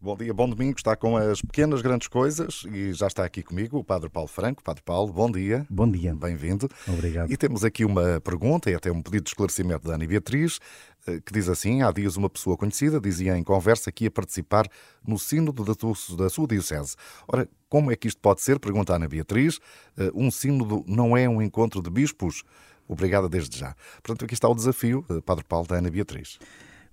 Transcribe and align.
Bom 0.00 0.16
dia, 0.16 0.32
bom 0.32 0.48
domingo. 0.48 0.76
Está 0.78 0.94
com 0.94 1.16
as 1.16 1.42
pequenas 1.42 1.82
grandes 1.82 2.06
coisas 2.06 2.62
e 2.72 2.92
já 2.92 3.08
está 3.08 3.24
aqui 3.24 3.42
comigo 3.42 3.78
o 3.78 3.82
Padre 3.82 4.08
Paulo 4.08 4.28
Franco. 4.28 4.62
Padre 4.62 4.80
Paulo, 4.84 5.12
bom 5.12 5.28
dia. 5.28 5.66
Bom 5.68 5.90
dia. 5.90 6.14
Bem-vindo. 6.14 6.68
Obrigado. 6.86 7.32
E 7.32 7.36
temos 7.36 7.64
aqui 7.64 7.84
uma 7.84 8.20
pergunta 8.20 8.70
e 8.70 8.76
até 8.76 8.92
um 8.92 9.02
pedido 9.02 9.24
de 9.24 9.30
esclarecimento 9.30 9.88
da 9.88 9.96
Ana 9.96 10.06
Beatriz, 10.06 10.60
eh, 11.04 11.20
que 11.26 11.32
diz 11.32 11.48
assim: 11.48 11.82
há 11.82 11.90
dias 11.90 12.16
uma 12.16 12.30
pessoa 12.30 12.56
conhecida 12.56 13.00
dizia 13.00 13.36
em 13.36 13.42
conversa 13.42 13.90
que 13.90 14.04
ia 14.04 14.10
participar 14.10 14.68
no 15.04 15.18
sínodo 15.18 15.64
da 15.64 16.30
sua 16.30 16.46
diocese. 16.46 16.94
Ora, 17.26 17.48
como 17.68 17.90
é 17.90 17.96
que 17.96 18.06
isto 18.06 18.20
pode 18.20 18.40
ser? 18.40 18.60
Pergunta 18.60 18.92
a 18.92 18.96
Ana 18.96 19.08
Beatriz. 19.08 19.58
Eh, 19.96 20.12
um 20.14 20.30
sínodo 20.30 20.84
não 20.86 21.16
é 21.16 21.28
um 21.28 21.42
encontro 21.42 21.82
de 21.82 21.90
bispos? 21.90 22.44
Obrigada 22.86 23.28
desde 23.28 23.58
já. 23.58 23.74
Portanto, 24.00 24.24
aqui 24.24 24.34
está 24.34 24.48
o 24.48 24.54
desafio, 24.54 25.04
eh, 25.10 25.20
Padre 25.26 25.44
Paulo, 25.44 25.66
da 25.66 25.74
Ana 25.74 25.90
Beatriz. 25.90 26.38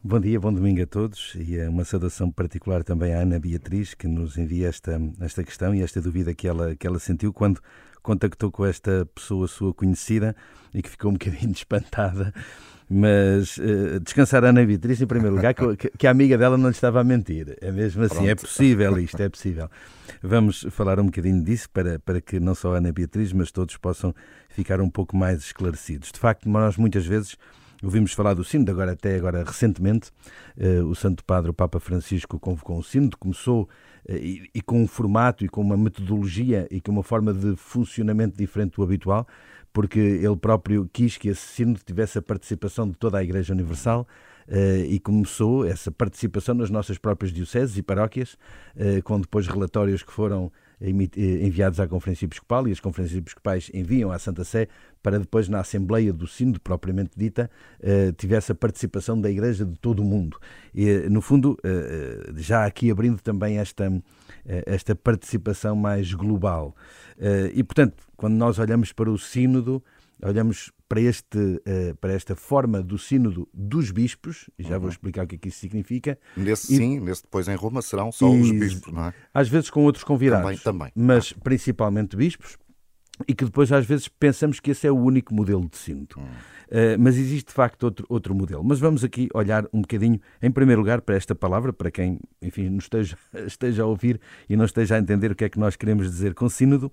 Bom 0.08 0.20
dia, 0.20 0.40
bom 0.40 0.54
domingo 0.54 0.84
a 0.84 0.86
todos 0.86 1.34
e 1.36 1.60
uma 1.62 1.84
saudação 1.84 2.30
particular 2.30 2.84
também 2.84 3.16
à 3.16 3.22
Ana 3.22 3.40
Beatriz, 3.40 3.96
que 3.96 4.08
nos 4.08 4.38
envia 4.38 4.68
esta, 4.68 5.02
esta 5.20 5.44
questão 5.44 5.74
e 5.74 5.82
esta 5.82 6.00
dúvida 6.00 6.32
que 6.32 6.48
ela, 6.48 6.76
que 6.76 6.86
ela 6.86 7.00
sentiu 7.00 7.34
quando 7.34 7.60
contactou 8.04 8.52
com 8.52 8.64
esta 8.68 9.10
pessoa 9.16 9.48
sua 9.48 9.74
conhecida 9.74 10.36
e 10.76 10.84
que 10.84 10.92
ficou 10.92 11.10
um 11.10 11.14
bocadinho 11.18 11.52
espantada. 11.52 12.32
Mas 12.88 13.58
uh, 13.58 14.00
descansar 14.00 14.46
a 14.46 14.50
Ana 14.50 14.64
Beatriz, 14.64 15.02
em 15.02 15.08
primeiro 15.08 15.38
lugar, 15.38 15.56
que, 15.56 15.90
que, 15.98 16.06
a 16.06 16.12
amiga 16.12 16.38
dela 16.38 16.56
não 16.56 16.70
lhe 16.70 16.76
estava 16.76 17.02
a 17.02 17.04
mentir. 17.04 17.58
É 17.60 17.72
mesmo 17.72 18.04
assim, 18.04 18.14
é 18.14 18.18
Pronto. 18.18 18.30
é 18.30 18.36
possível 18.36 19.00
isto, 19.00 19.20
é 19.20 19.28
possível. 19.28 19.68
Vamos 20.22 20.68
falar 20.70 21.00
um 21.00 21.06
bocadinho 21.06 21.44
disso 21.44 21.68
para, 21.72 21.98
para 21.98 22.22
que 22.22 22.40
não 22.40 22.54
só 22.54 22.76
a 22.76 22.78
Ana 22.78 22.92
Beatriz, 22.92 23.34
mas 23.34 23.52
todos 23.52 23.76
possam 23.78 24.14
ficar 24.50 24.80
um 24.80 24.90
pouco 24.90 25.18
mais 25.18 25.40
esclarecidos. 25.40 26.12
De 26.12 26.20
facto, 26.20 26.48
nós 26.48 26.78
muitas 26.78 27.08
vezes 27.08 27.36
Ouvimos 27.86 28.14
falar 28.14 28.34
do 28.34 28.44
sínodo, 28.44 28.72
agora 28.72 28.94
até 28.94 29.16
agora 29.16 29.44
recentemente, 29.44 30.10
uh, 30.58 30.84
o 30.88 30.96
Santo 30.96 31.24
Padre, 31.24 31.52
o 31.52 31.54
Papa 31.54 31.80
Francisco, 31.80 32.40
convocou 32.40 32.80
um 32.80 32.82
sínodo, 32.82 33.16
começou 33.16 33.70
uh, 34.10 34.12
e, 34.12 34.50
e, 34.56 34.62
com 34.64 34.82
um 34.82 34.88
formato 34.88 35.46
e 35.46 35.48
com 35.48 35.62
uma 35.62 35.78
metodologia 35.78 36.68
e 36.72 36.82
com 36.82 36.92
uma 36.92 37.04
forma 37.04 37.32
de 37.32 37.56
funcionamento 37.56 38.36
diferente 38.36 38.78
do 38.78 38.82
habitual, 38.82 39.28
porque 39.72 40.00
ele 40.00 40.36
próprio 40.36 40.90
quis 40.92 41.16
que 41.16 41.28
esse 41.28 41.46
sínodo 41.46 41.82
tivesse 41.86 42.18
a 42.18 42.24
participação 42.24 42.90
de 42.90 42.98
toda 42.98 43.20
a 43.20 43.24
Igreja 43.24 43.54
Universal 43.54 44.08
uh, 44.48 44.86
e 44.90 45.00
começou 45.00 45.64
essa 45.64 45.92
participação 45.92 46.56
nas 46.56 46.72
nossas 46.72 46.98
próprias 46.98 47.32
dioceses 47.32 47.78
e 47.78 47.84
paróquias, 47.84 48.36
com 49.04 49.22
depois 49.22 49.48
relatórios 49.48 50.02
que 50.02 50.12
foram 50.12 50.52
enviados 50.82 51.80
à 51.80 51.88
Conferência 51.88 52.26
Episcopal 52.26 52.68
e 52.68 52.72
as 52.72 52.80
Conferências 52.80 53.18
Episcopais 53.18 53.72
enviam 53.74 54.12
à 54.12 54.20
Santa 54.20 54.44
Sé 54.44 54.68
para 55.06 55.20
depois, 55.20 55.48
na 55.48 55.60
Assembleia 55.60 56.12
do 56.12 56.26
Sínodo, 56.26 56.60
propriamente 56.60 57.12
dita, 57.16 57.48
eh, 57.80 58.12
tivesse 58.18 58.52
a 58.52 58.56
participação 58.56 59.22
da 59.22 59.30
Igreja 59.30 59.64
de 59.64 59.78
todo 59.78 60.00
o 60.00 60.04
mundo. 60.04 60.40
E, 60.74 61.08
no 61.10 61.22
fundo, 61.22 61.56
eh, 61.64 62.24
eh, 62.28 62.34
já 62.38 62.66
aqui 62.66 62.90
abrindo 62.90 63.22
também 63.22 63.60
esta, 63.60 63.88
esta 64.66 64.96
participação 64.96 65.76
mais 65.76 66.12
global. 66.12 66.76
E, 67.54 67.64
portanto, 67.64 68.04
quando 68.18 68.34
nós 68.34 68.58
olhamos 68.58 68.92
para 68.92 69.12
o 69.12 69.18
Sínodo, 69.18 69.84
olhamos 70.22 70.72
para, 70.88 71.02
este, 71.02 71.62
para 72.00 72.14
esta 72.14 72.36
forma 72.36 72.82
do 72.82 72.98
sínodo 72.98 73.48
dos 73.54 73.92
bispos, 73.92 74.50
e 74.58 74.64
já 74.64 74.76
uhum. 74.76 74.82
vou 74.82 74.90
explicar 74.90 75.26
o 75.26 75.28
que 75.28 75.36
é 75.36 75.38
que 75.38 75.48
isso 75.50 75.60
significa. 75.60 76.18
Nesse 76.38 76.74
e, 76.74 76.78
sim, 76.78 77.00
nesse 77.00 77.24
depois 77.24 77.48
em 77.48 77.56
Roma 77.56 77.82
serão 77.82 78.12
só 78.12 78.34
e, 78.34 78.42
os 78.42 78.52
bispos, 78.52 78.94
não 78.94 79.06
é? 79.06 79.14
Às 79.34 79.50
vezes 79.50 79.70
com 79.70 79.84
outros 79.84 80.04
convidados. 80.04 80.62
Também, 80.62 80.92
também. 80.92 80.92
Mas 80.96 81.34
ah. 81.36 81.42
principalmente 81.44 82.16
bispos, 82.16 82.58
e 83.28 83.34
que 83.34 83.46
depois 83.46 83.72
às 83.72 83.86
vezes 83.86 84.08
pensamos 84.08 84.60
que 84.60 84.72
esse 84.72 84.86
é 84.86 84.92
o 84.92 84.98
único 84.98 85.34
modelo 85.34 85.68
de 85.70 85.78
sínodo. 85.78 86.20
Uh, 86.20 86.98
mas 87.00 87.18
existe 87.18 87.48
de 87.48 87.54
facto 87.54 87.84
outro, 87.84 88.06
outro 88.10 88.36
modelo. 88.36 88.64
Mas 88.64 88.80
vamos 88.80 89.04
aqui 89.04 89.30
olhar 89.34 89.66
um 89.72 89.82
bocadinho, 89.82 90.20
em 90.42 90.52
primeiro 90.52 90.82
lugar, 90.82 91.02
para 91.02 91.16
esta 91.16 91.34
palavra, 91.34 91.72
para 91.72 91.90
quem, 91.90 92.20
enfim, 92.42 92.70
nos 92.70 92.86
esteja, 92.86 93.18
esteja 93.46 93.84
a 93.84 93.86
ouvir 93.86 94.20
e 94.50 94.56
não 94.56 94.66
esteja 94.66 94.96
a 94.96 95.00
entender 95.00 95.32
o 95.32 95.36
que 95.36 95.46
é 95.46 95.50
que 95.50 95.60
nós 95.60 95.76
queremos 95.76 96.10
dizer 96.10 96.34
com 96.34 96.50
sínodo. 96.50 96.92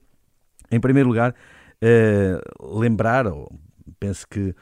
Em 0.71 0.81
primeiro 0.81 1.09
lugar, 1.09 1.35
uh, 1.83 2.79
lembrar, 2.79 3.27
ou 3.27 3.53
penso 3.99 4.27
que 4.29 4.55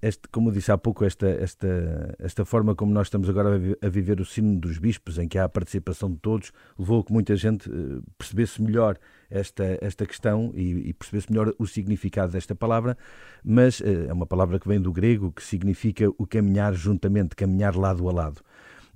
este, 0.00 0.28
como 0.28 0.50
disse 0.50 0.72
há 0.72 0.78
pouco, 0.78 1.04
esta, 1.04 1.28
esta, 1.28 2.14
esta 2.18 2.44
forma 2.44 2.74
como 2.74 2.92
nós 2.92 3.08
estamos 3.08 3.28
agora 3.28 3.60
a 3.82 3.88
viver 3.88 4.20
o 4.20 4.24
sino 4.24 4.58
dos 4.58 4.78
bispos, 4.78 5.18
em 5.18 5.28
que 5.28 5.38
há 5.38 5.44
a 5.44 5.48
participação 5.48 6.10
de 6.10 6.18
todos, 6.18 6.52
levou 6.78 7.00
a 7.00 7.04
que 7.04 7.12
muita 7.12 7.36
gente 7.36 7.70
eh, 7.70 8.00
percebesse 8.16 8.62
melhor 8.62 8.98
esta, 9.30 9.78
esta 9.80 10.06
questão 10.06 10.50
e, 10.54 10.88
e 10.88 10.92
percebesse 10.94 11.30
melhor 11.30 11.52
o 11.58 11.66
significado 11.66 12.32
desta 12.32 12.54
palavra, 12.54 12.96
mas 13.44 13.80
eh, 13.82 14.06
é 14.08 14.12
uma 14.12 14.26
palavra 14.26 14.58
que 14.58 14.66
vem 14.66 14.80
do 14.80 14.92
grego, 14.92 15.30
que 15.30 15.42
significa 15.42 16.08
o 16.16 16.26
caminhar 16.26 16.72
juntamente, 16.72 17.36
caminhar 17.36 17.76
lado 17.76 18.08
a 18.08 18.12
lado. 18.12 18.40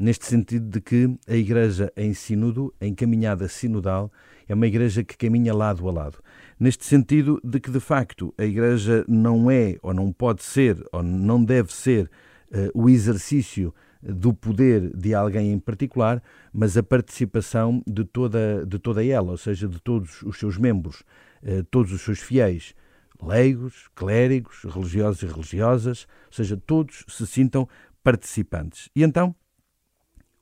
Neste 0.01 0.27
sentido 0.27 0.67
de 0.67 0.81
que 0.81 1.15
a 1.29 1.37
Igreja 1.37 1.93
em 1.97 2.15
sínodo, 2.15 2.75
em 2.81 2.95
caminhada 2.95 3.47
sinodal, 3.49 4.11
é 4.49 4.55
uma 4.55 4.67
Igreja 4.67 5.05
que 5.05 5.17
caminha 5.17 5.55
lado 5.55 5.87
a 5.89 5.93
lado 5.93 6.19
neste 6.61 6.85
sentido 6.85 7.41
de 7.43 7.59
que, 7.59 7.71
de 7.71 7.81
facto, 7.81 8.35
a 8.37 8.45
Igreja 8.45 9.03
não 9.09 9.51
é, 9.51 9.79
ou 9.83 9.95
não 9.95 10.13
pode 10.13 10.43
ser, 10.43 10.77
ou 10.93 11.03
não 11.03 11.43
deve 11.43 11.73
ser 11.73 12.11
uh, 12.53 12.71
o 12.75 12.91
exercício 12.91 13.75
do 14.03 14.35
poder 14.35 14.95
de 14.95 15.15
alguém 15.15 15.53
em 15.53 15.59
particular, 15.59 16.23
mas 16.53 16.77
a 16.77 16.83
participação 16.83 17.83
de 17.87 18.05
toda, 18.05 18.65
de 18.67 18.79
toda 18.79 19.05
ela, 19.05 19.31
ou 19.31 19.39
seja, 19.39 19.67
de 19.67 19.81
todos 19.81 20.23
os 20.23 20.39
seus 20.39 20.59
membros, 20.59 21.03
uh, 21.43 21.65
todos 21.71 21.93
os 21.93 22.03
seus 22.03 22.19
fiéis, 22.21 22.75
leigos, 23.23 23.89
clérigos, 23.95 24.65
religiosos 24.65 25.23
e 25.23 25.27
religiosas, 25.27 26.07
ou 26.27 26.33
seja, 26.33 26.59
todos 26.59 27.07
se 27.09 27.27
sintam 27.27 27.67
participantes. 28.03 28.91
E 28.95 29.03
então, 29.03 29.35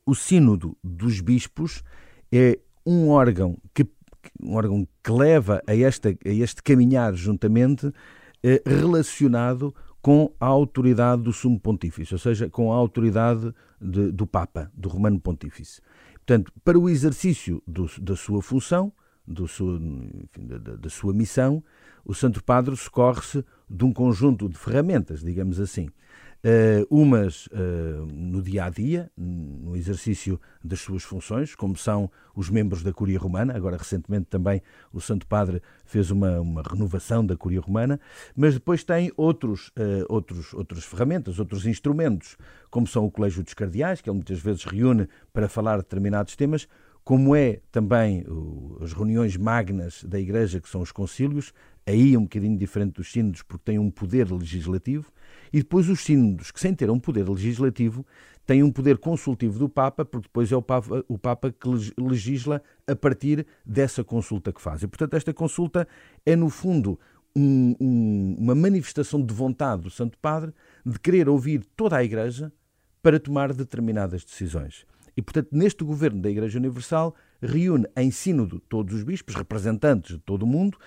o 0.09 0.15
Sínodo 0.15 0.75
dos 0.83 1.21
Bispos 1.21 1.85
é 2.33 2.59
um 2.87 3.11
órgão 3.11 3.59
que 3.75 3.87
um 4.41 4.55
órgão 4.55 4.89
que 5.05 5.13
leva 5.13 5.63
a, 5.67 5.77
esta, 5.77 6.09
a 6.09 6.29
este 6.29 6.63
caminhar 6.63 7.15
juntamente 7.15 7.93
eh, 8.43 8.63
relacionado 8.65 9.75
com 10.01 10.33
a 10.41 10.47
autoridade 10.47 11.23
do 11.23 11.33
Sumo 11.33 11.61
Pontífice, 11.61 12.15
ou 12.15 12.19
seja, 12.19 12.49
com 12.49 12.73
a 12.73 12.77
autoridade 12.77 13.55
de, 13.81 14.11
do 14.11 14.27
Papa, 14.27 14.71
do 14.75 14.89
Romano 14.89 15.21
Pontífice. 15.21 15.83
Portanto, 16.15 16.53
para 16.65 16.79
o 16.79 16.89
exercício 16.89 17.63
do, 17.67 17.87
da 18.01 18.17
sua 18.17 18.41
função, 18.41 18.93
seu, 19.47 19.77
enfim, 19.77 20.47
da, 20.47 20.77
da, 20.77 20.89
sua 20.89 21.13
missão, 21.13 21.63
o 22.05 22.15
Santo 22.15 22.43
Padre 22.43 22.75
socorre-se 22.77 23.45
de 23.69 23.85
um 23.85 23.93
conjunto 23.93 24.49
de 24.49 24.57
ferramentas, 24.57 25.23
digamos 25.23 25.61
assim. 25.61 25.89
Uh, 26.39 26.87
umas 26.89 27.47
uh, 27.49 28.07
no 28.13 28.41
dia 28.41 28.67
a 28.67 28.71
dia, 28.71 29.11
exercício 29.79 30.41
das 30.63 30.81
suas 30.81 31.03
funções, 31.03 31.55
como 31.55 31.77
são 31.77 32.11
os 32.35 32.51
membros 32.51 32.83
da 32.83 32.93
Curia 32.93 33.19
Romana. 33.19 33.55
Agora, 33.57 33.77
recentemente, 33.77 34.27
também 34.27 34.63
o 34.93 35.01
Santo 35.01 35.27
Padre 35.27 35.63
fez 35.85 36.11
uma, 36.11 36.41
uma 36.41 36.63
renovação 36.63 37.25
da 37.25 37.37
Curia 37.37 37.61
Romana, 37.61 38.01
mas 38.37 38.55
depois 38.55 38.85
tem 38.85 39.13
outros, 39.17 39.69
uh, 39.69 40.05
outros, 40.09 40.53
outras 40.55 40.85
ferramentas, 40.85 41.39
outros 41.39 41.67
instrumentos, 41.67 42.37
como 42.71 42.87
são 42.87 43.05
o 43.05 43.11
Colégio 43.11 43.43
dos 43.43 43.55
Cardeais, 43.55 44.01
que 44.01 44.11
ele 44.11 44.17
muitas 44.17 44.41
vezes 44.41 44.65
reúne 44.65 45.09
para 45.33 45.49
falar 45.49 45.77
de 45.77 45.83
determinados 45.83 46.37
temas, 46.37 46.69
como 47.09 47.35
é 47.35 47.61
também 47.73 48.23
as 48.83 48.93
reuniões 48.93 49.35
magnas 49.35 50.05
da 50.05 50.21
Igreja, 50.21 50.61
que 50.61 50.69
são 50.69 50.83
os 50.83 50.93
concílios, 50.93 51.55
aí 51.89 52.15
é 52.15 52.19
um 52.19 52.23
bocadinho 52.23 52.57
diferente 52.57 52.95
dos 52.95 53.11
sínodos, 53.11 53.43
porque 53.43 53.65
tem 53.65 53.79
um 53.79 53.91
poder 53.91 54.31
legislativo, 54.31 55.11
e 55.53 55.59
depois 55.59 55.89
os 55.89 56.01
sínodos, 56.01 56.51
que 56.51 56.61
sem 56.61 56.75
ter 56.75 56.91
um 56.91 56.99
poder 56.99 57.29
legislativo, 57.29 58.05
têm 58.47 58.63
um 58.63 58.71
poder 58.71 58.99
consultivo 58.99 59.59
do 59.59 59.69
Papa, 59.69 60.05
porque 60.05 60.29
depois 60.29 60.51
é 60.53 60.57
o 60.57 60.63
Papa, 60.63 61.05
o 61.09 61.19
Papa 61.19 61.53
que 61.53 61.69
legisla 62.01 62.63
a 62.87 62.97
partir 62.97 63.47
dessa 63.65 64.05
consulta 64.05 64.53
que 64.53 64.61
faz. 64.61 64.83
E, 64.83 64.87
portanto, 64.87 65.15
esta 65.15 65.33
consulta 65.35 65.87
é, 66.25 66.35
no 66.35 66.49
fundo, 66.49 66.99
um, 67.37 67.75
um, 67.81 68.37
uma 68.39 68.55
manifestação 68.55 69.23
de 69.23 69.33
vontade 69.33 69.83
do 69.83 69.91
Santo 69.91 70.19
Padre 70.19 70.53
de 70.85 70.99
querer 70.99 71.29
ouvir 71.29 71.65
toda 71.77 71.97
a 71.97 72.05
Igreja 72.05 72.53
para 73.03 73.21
tomar 73.21 73.53
determinadas 73.53 74.25
decisões. 74.25 74.87
E, 75.17 75.23
portanto, 75.23 75.49
neste 75.53 75.85
governo 75.85 76.21
da 76.21 76.31
Igreja 76.31 76.59
Universal, 76.59 77.15
reúne 77.43 77.87
em 77.97 78.11
sínodo 78.11 78.61
todos 78.61 78.95
os 78.95 79.03
bispos, 79.03 79.35
representantes 79.35 80.17
de 80.17 80.23
todo 80.23 80.45
o 80.45 80.47
mundo, 80.47 80.79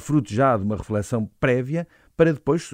fruto 0.00 0.32
já 0.32 0.56
de 0.56 0.64
uma 0.64 0.76
reflexão 0.76 1.30
prévia, 1.38 1.86
para 2.16 2.32
depois, 2.32 2.70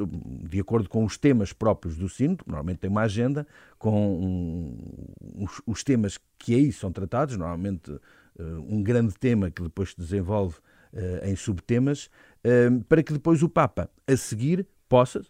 de 0.48 0.60
acordo 0.60 0.88
com 0.88 1.04
os 1.04 1.16
temas 1.16 1.52
próprios 1.52 1.96
do 1.96 2.08
sínodo, 2.08 2.44
normalmente 2.46 2.78
tem 2.78 2.90
uma 2.90 3.02
agenda 3.02 3.46
com 3.78 4.20
um, 4.20 5.44
os, 5.44 5.62
os, 5.66 5.84
temas 5.84 6.18
que 6.38 6.54
aí 6.54 6.72
são 6.72 6.90
tratados, 6.90 7.36
normalmente 7.36 7.90
uh, 7.90 8.00
um 8.68 8.82
grande 8.82 9.14
tema 9.14 9.50
que 9.50 9.62
depois 9.62 9.90
se 9.90 9.96
desenvolve 9.96 10.56
uh, 10.92 11.24
em 11.24 11.36
subtemas, 11.36 12.10
uh, 12.44 12.84
para 12.84 13.02
que 13.02 13.12
depois 13.12 13.42
o 13.42 13.48
Papa, 13.48 13.88
a 14.06 14.16
seguir, 14.16 14.66
possa, 14.88 15.22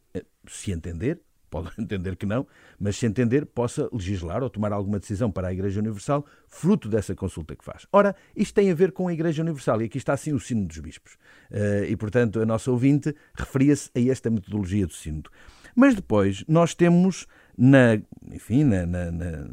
se 0.47 0.73
entender, 0.73 1.21
pode 1.49 1.71
entender 1.79 2.17
que 2.17 2.27
não, 2.27 2.47
mas 2.79 2.97
se 2.97 3.07
entender, 3.07 3.47
possa 3.47 3.89
legislar 3.93 4.43
ou 4.43 4.51
tomar 4.51 4.73
alguma 4.73 4.99
decisão 4.99 5.31
para 5.31 5.49
a 5.49 5.53
Igreja 5.53 5.81
Universal, 5.81 6.25
fruto 6.47 6.89
dessa 6.89 7.15
consulta 7.15 7.57
que 7.57 7.65
faz. 7.65 7.87
Ora, 7.93 8.15
isto 8.37 8.55
tem 8.55 8.71
a 8.71 8.75
ver 8.75 8.93
com 8.93 9.09
a 9.09 9.13
Igreja 9.13 9.43
Universal, 9.43 9.83
e 9.83 9.87
aqui 9.87 9.99
está 9.99 10.13
assim 10.13 10.33
o 10.33 10.41
sino 10.41 10.67
dos 10.67 10.79
bispos. 10.79 11.15
Uh, 11.51 11.85
e, 11.89 11.97
portanto, 11.97 12.41
a 12.41 12.47
nossa 12.47 12.71
ouvinte 12.71 13.15
referia-se 13.35 13.91
a 13.95 14.01
esta 14.01 14.31
metodologia 14.31 14.87
do 14.87 14.93
sínodo. 14.93 15.31
Mas 15.75 15.95
depois 15.95 16.45
nós 16.49 16.75
temos, 16.75 17.27
na, 17.57 18.01
enfim, 18.33 18.65
na, 18.65 18.85
na, 18.85 19.11
na, 19.11 19.49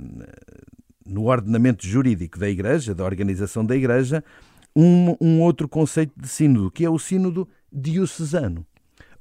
no 1.05 1.25
ordenamento 1.25 1.85
jurídico 1.85 2.39
da 2.39 2.49
Igreja, 2.49 2.95
da 2.95 3.03
organização 3.03 3.65
da 3.65 3.75
Igreja, 3.75 4.23
um, 4.75 5.15
um 5.21 5.41
outro 5.41 5.69
conceito 5.69 6.13
de 6.19 6.27
sínodo, 6.27 6.71
que 6.71 6.83
é 6.83 6.89
o 6.89 6.99
sínodo 6.99 7.47
diocesano. 7.71 8.65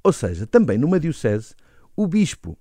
Ou 0.02 0.12
seja, 0.12 0.46
também 0.46 0.76
numa 0.76 0.98
diocese, 0.98 1.54
o 1.96 2.06
bispo, 2.06 2.58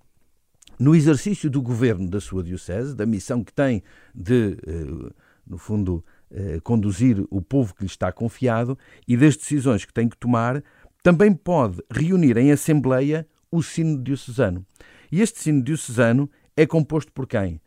no 0.80 0.96
exercício 0.96 1.50
do 1.50 1.62
governo 1.62 2.10
da 2.10 2.20
sua 2.20 2.44
diocese, 2.44 2.96
da 2.96 3.06
missão 3.06 3.44
que 3.44 3.54
tem 3.54 3.84
de, 4.14 4.58
eh, 4.66 5.14
no 5.46 5.58
fundo, 5.58 6.04
eh, 6.32 6.60
conduzir 6.64 7.26
o 7.30 7.42
povo 7.42 7.76
que 7.76 7.84
lhe 7.84 7.88
está 7.88 8.12
confiado 8.12 8.78
e 9.08 9.16
das 9.16 9.38
decisões 9.38 9.86
que 9.86 9.94
tem 9.94 10.10
que 10.10 10.18
tomar, 10.18 10.64
também 11.02 11.34
pode 11.34 11.82
reunir 11.92 12.38
em 12.38 12.52
assembleia 12.52 13.28
o 13.52 13.62
sino 13.62 14.02
diocesano. 14.02 14.66
E 15.12 15.22
este 15.22 15.40
sino 15.40 15.62
diocesano 15.62 16.30
é 16.58 16.66
composto 16.66 17.12
por 17.12 17.28
quem? 17.28 17.62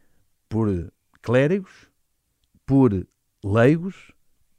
Por 0.49 0.93
clérigos, 1.23 1.89
por 2.65 3.07
leigos, 3.45 4.13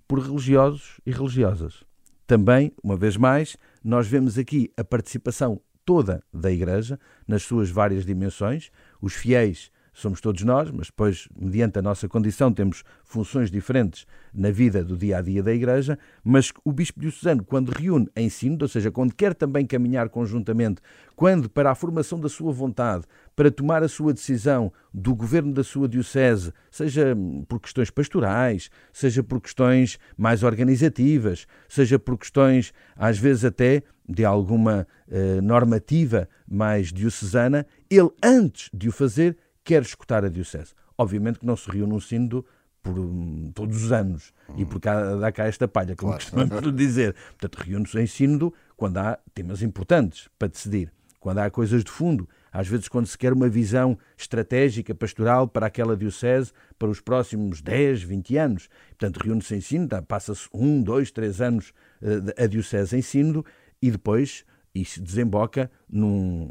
por 0.07 0.19
religiosos 0.19 1.01
e 1.05 1.11
religiosas. 1.11 1.83
Também, 2.25 2.71
uma 2.83 2.95
vez 2.95 3.17
mais, 3.17 3.57
nós 3.83 4.07
vemos 4.07 4.37
aqui 4.37 4.71
a 4.77 4.83
participação 4.83 5.61
toda 5.87 6.21
da 6.33 6.51
Igreja, 6.51 6.99
nas 7.25 7.43
suas 7.43 7.69
várias 7.69 8.05
dimensões, 8.05 8.69
os 9.01 9.13
fiéis 9.13 9.71
somos 9.97 10.21
todos 10.21 10.43
nós, 10.43 10.69
mas 10.69 10.87
depois, 10.87 11.27
mediante 11.35 11.79
a 11.79 11.81
nossa 11.81 12.07
condição, 12.07 12.53
temos 12.53 12.83
funções 13.03 13.49
diferentes 13.49 14.05
na 14.31 14.51
vida 14.51 14.83
do 14.83 14.95
dia 14.95 15.17
a 15.17 15.21
dia 15.23 15.41
da 15.41 15.51
Igreja. 15.51 15.97
Mas 16.23 16.53
o 16.63 16.71
Bispo 16.71 16.99
Diocesano, 16.99 17.43
quando 17.43 17.69
reúne 17.69 18.07
em 18.15 18.29
sínodo, 18.29 18.65
ou 18.65 18.69
seja, 18.69 18.91
quando 18.91 19.15
quer 19.15 19.33
também 19.33 19.65
caminhar 19.65 20.07
conjuntamente, 20.09 20.81
quando 21.15 21.49
para 21.49 21.71
a 21.71 21.75
formação 21.75 22.19
da 22.19 22.29
sua 22.29 22.51
vontade, 22.53 23.05
para 23.35 23.49
tomar 23.49 23.81
a 23.81 23.87
sua 23.87 24.13
decisão 24.13 24.71
do 24.93 25.15
governo 25.15 25.51
da 25.51 25.63
sua 25.63 25.87
Diocese, 25.89 26.53
seja 26.69 27.17
por 27.47 27.59
questões 27.59 27.89
pastorais, 27.89 28.69
seja 28.93 29.23
por 29.23 29.41
questões 29.41 29.97
mais 30.15 30.43
organizativas, 30.43 31.47
seja 31.67 31.97
por 31.97 32.19
questões, 32.19 32.71
às 32.95 33.17
vezes 33.17 33.43
até 33.45 33.81
de 34.07 34.23
alguma 34.23 34.87
eh, 35.09 35.41
normativa 35.41 36.29
mais 36.47 36.93
diocesana, 36.93 37.65
ele, 37.89 38.09
antes 38.23 38.69
de 38.73 38.87
o 38.87 38.91
fazer, 38.91 39.35
quer 39.67 39.81
escutar 39.81 40.23
a 40.23 40.29
Diocese. 40.29 40.73
Obviamente 40.97 41.39
que 41.39 41.45
não 41.45 41.57
se 41.57 41.69
reúne 41.69 41.93
um 41.93 41.99
sínodo 41.99 42.45
por 42.81 42.97
um, 42.97 43.51
todos 43.53 43.83
os 43.83 43.91
anos 43.91 44.33
hum. 44.47 44.53
e 44.57 44.65
por 44.65 44.79
cá 44.79 45.15
dá 45.15 45.29
cá 45.29 45.45
esta 45.45 45.67
palha, 45.67 45.93
como 45.93 46.13
claro. 46.13 46.23
costumamos 46.23 46.71
dizer. 46.73 47.13
Portanto, 47.37 47.65
reúne-se 47.65 47.99
em 47.99 48.07
sínodo 48.07 48.53
quando 48.77 48.97
há 48.97 49.19
temas 49.33 49.61
importantes 49.61 50.29
para 50.39 50.47
decidir, 50.47 50.89
quando 51.19 51.39
há 51.39 51.49
coisas 51.49 51.83
de 51.83 51.91
fundo, 51.91 52.29
às 52.49 52.65
vezes 52.65 52.87
quando 52.87 53.07
se 53.07 53.17
quer 53.17 53.33
uma 53.33 53.49
visão 53.49 53.97
estratégica, 54.17 54.95
pastoral 54.95 55.49
para 55.49 55.65
aquela 55.65 55.97
diocese 55.97 56.53
para 56.79 56.87
os 56.87 57.01
próximos 57.01 57.61
10, 57.61 58.03
20 58.03 58.37
anos. 58.37 58.69
Portanto, 58.97 59.17
reúne-se 59.17 59.53
em 59.53 59.59
sínodo, 59.59 60.01
passa-se 60.03 60.47
um, 60.53 60.81
dois, 60.81 61.11
três 61.11 61.41
anos 61.41 61.73
uh, 62.01 62.41
a 62.41 62.47
diocese 62.47 62.95
em 62.95 63.01
sínodo 63.01 63.45
e 63.81 63.91
depois 63.91 64.45
isso 64.81 65.01
desemboca 65.01 65.69
num, 65.89 66.49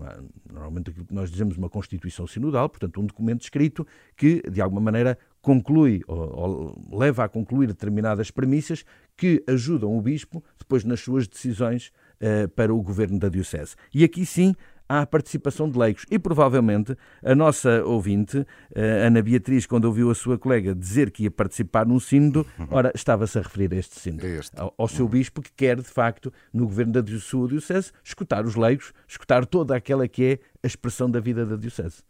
normalmente 0.50 0.90
aquilo 0.90 1.06
que 1.06 1.14
nós 1.14 1.30
dizemos, 1.30 1.56
uma 1.56 1.68
Constituição 1.68 2.26
Sinodal, 2.26 2.68
portanto, 2.68 3.00
um 3.00 3.06
documento 3.06 3.42
escrito 3.42 3.86
que, 4.16 4.42
de 4.50 4.60
alguma 4.60 4.80
maneira, 4.80 5.18
conclui 5.40 6.02
ou, 6.08 6.18
ou 6.18 6.98
leva 6.98 7.24
a 7.24 7.28
concluir 7.28 7.68
determinadas 7.68 8.30
premissas 8.30 8.84
que 9.16 9.42
ajudam 9.46 9.96
o 9.96 10.00
Bispo 10.02 10.42
depois 10.58 10.84
nas 10.84 11.00
suas 11.00 11.28
decisões 11.28 11.92
uh, 12.20 12.48
para 12.48 12.74
o 12.74 12.82
governo 12.82 13.18
da 13.18 13.28
Diocese. 13.28 13.76
E 13.94 14.02
aqui 14.02 14.26
sim 14.26 14.54
à 14.88 15.04
participação 15.06 15.68
de 15.68 15.78
leigos. 15.78 16.04
E 16.10 16.18
provavelmente 16.18 16.96
a 17.24 17.34
nossa 17.34 17.84
ouvinte, 17.84 18.46
eh, 18.74 19.06
Ana 19.06 19.22
Beatriz, 19.22 19.66
quando 19.66 19.86
ouviu 19.86 20.10
a 20.10 20.14
sua 20.14 20.38
colega 20.38 20.74
dizer 20.74 21.10
que 21.10 21.24
ia 21.24 21.30
participar 21.30 21.86
num 21.86 22.00
sínodo, 22.00 22.46
uhum. 22.58 22.66
ora, 22.70 22.92
estava-se 22.94 23.38
a 23.38 23.42
referir 23.42 23.72
a 23.74 23.76
este 23.76 23.98
sínodo. 23.98 24.26
Este. 24.26 24.58
Ao, 24.58 24.72
ao, 24.76 24.88
seu 24.88 25.04
uhum. 25.04 25.10
bispo 25.10 25.42
que 25.42 25.52
quer, 25.52 25.76
de 25.76 25.88
facto, 25.88 26.32
no 26.52 26.66
governo 26.66 26.92
da 26.92 27.18
sua 27.18 27.48
diocese, 27.48 27.92
escutar 28.04 28.44
os 28.44 28.54
leigos, 28.54 28.92
escutar 29.08 29.44
toda 29.46 29.74
aquela 29.74 30.06
que 30.06 30.24
é 30.24 30.38
a 30.62 30.66
expressão 30.66 31.10
da 31.10 31.20
vida 31.20 31.44
da 31.44 31.56
diocese. 31.56 32.02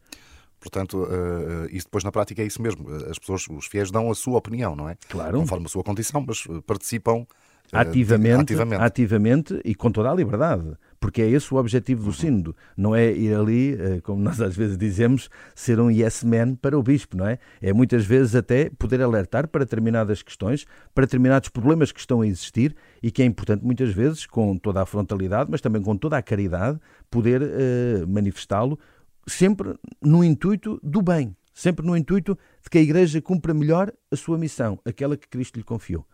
Portanto, 0.58 1.04
uh, 1.04 1.66
isso 1.70 1.86
depois 1.86 2.02
na 2.02 2.10
prática 2.10 2.42
é 2.42 2.46
isso 2.46 2.60
mesmo. 2.60 2.88
As 3.10 3.18
pessoas, 3.18 3.46
os 3.48 3.66
fiéis 3.66 3.90
dão 3.90 4.10
a 4.10 4.14
sua 4.14 4.38
opinião, 4.38 4.74
não 4.74 4.88
é? 4.88 4.96
Claro. 5.08 5.38
Conforme 5.38 5.66
a 5.66 5.68
sua 5.68 5.84
condição, 5.84 6.24
mas 6.26 6.44
participam 6.66 7.26
ativamente, 7.72 8.42
ativamente. 8.42 8.82
ativamente 8.82 9.60
e 9.64 9.74
com 9.74 9.90
toda 9.90 10.10
a 10.10 10.14
liberdade 10.14 10.76
porque 11.00 11.22
é 11.22 11.28
esse 11.28 11.52
o 11.52 11.56
objetivo 11.56 12.04
do 12.04 12.12
sínodo, 12.12 12.54
não 12.76 12.94
é 12.94 13.12
ir 13.12 13.34
ali, 13.34 13.74
eh, 13.74 14.00
como 14.02 14.22
nós 14.22 14.40
às 14.40 14.56
vezes 14.56 14.76
dizemos, 14.76 15.28
ser 15.54 15.78
um 15.80 15.90
yes 15.90 16.24
man 16.24 16.54
para 16.54 16.78
o 16.78 16.82
bispo, 16.82 17.16
não 17.16 17.26
é? 17.26 17.38
É 17.60 17.72
muitas 17.72 18.04
vezes 18.04 18.34
até 18.34 18.70
poder 18.70 19.00
alertar 19.02 19.48
para 19.48 19.64
determinadas 19.64 20.22
questões, 20.22 20.66
para 20.94 21.06
determinados 21.06 21.48
problemas 21.48 21.92
que 21.92 22.00
estão 22.00 22.20
a 22.20 22.26
existir 22.26 22.74
e 23.02 23.10
que 23.10 23.22
é 23.22 23.24
importante 23.24 23.64
muitas 23.64 23.92
vezes, 23.92 24.26
com 24.26 24.56
toda 24.56 24.82
a 24.82 24.86
frontalidade, 24.86 25.50
mas 25.50 25.60
também 25.60 25.82
com 25.82 25.96
toda 25.96 26.16
a 26.16 26.22
caridade, 26.22 26.78
poder 27.10 27.42
uh, 27.42 28.08
manifestá-lo 28.08 28.78
sempre 29.26 29.74
no 30.02 30.22
intuito 30.22 30.80
do 30.82 31.02
bem, 31.02 31.36
sempre 31.52 31.84
no 31.84 31.96
intuito 31.96 32.38
de 32.62 32.70
que 32.70 32.78
a 32.78 32.80
Igreja 32.82 33.20
cumpra 33.20 33.52
melhor 33.52 33.92
a 34.10 34.16
sua 34.16 34.38
missão, 34.38 34.78
aquela 34.84 35.16
que 35.16 35.28
Cristo 35.28 35.56
lhe 35.56 35.64
confiou. 35.64 36.06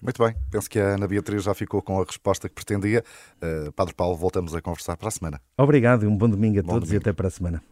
Muito 0.00 0.22
bem, 0.22 0.34
penso 0.50 0.68
que 0.68 0.78
a 0.78 0.94
Ana 0.94 1.06
Beatriz 1.06 1.44
já 1.44 1.54
ficou 1.54 1.80
com 1.80 2.00
a 2.00 2.04
resposta 2.04 2.48
que 2.48 2.54
pretendia. 2.54 3.04
Uh, 3.36 3.72
Padre 3.72 3.94
Paulo, 3.94 4.16
voltamos 4.16 4.54
a 4.54 4.60
conversar 4.60 4.96
para 4.96 5.08
a 5.08 5.10
semana. 5.10 5.40
Obrigado 5.56 6.04
e 6.04 6.08
um 6.08 6.16
bom 6.16 6.28
domingo 6.28 6.58
a 6.58 6.62
bom 6.62 6.74
todos 6.74 6.88
domingo. 6.88 7.06
e 7.06 7.08
até 7.08 7.12
para 7.12 7.28
a 7.28 7.30
semana. 7.30 7.62